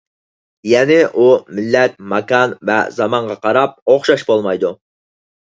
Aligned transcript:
يەنى، 0.69 0.95
ئۇ، 1.23 1.27
مىللەت، 1.59 1.93
ماكان 2.13 2.57
ۋە 2.71 2.79
زامانغا 2.97 3.39
قاراپ 3.47 3.79
ئوخشاش 3.85 4.29
بولمايدۇ. 4.31 4.77